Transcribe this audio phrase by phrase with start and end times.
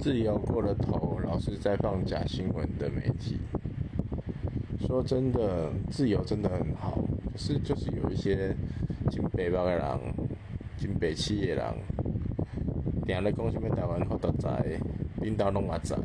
[0.00, 3.38] 自由过了头，老是在放假新闻的媒体。
[4.86, 6.98] 说真的，自由真的很好，
[7.30, 8.56] 可是就是有一些
[9.10, 9.86] 真北方的人、
[10.78, 11.74] 真北痴的人，
[13.06, 14.80] 定咧讲什么台湾好大在，
[15.20, 15.96] 领导拢也在。